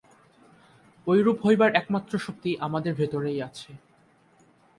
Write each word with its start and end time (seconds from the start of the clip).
ঐরূপ 1.07 1.37
হইবার 1.45 1.71
একমাত্র 1.75 2.13
শক্তি 2.17 2.49
আমাদের 2.59 2.93
ভিতরেই 2.93 3.39
আছে। 3.41 3.71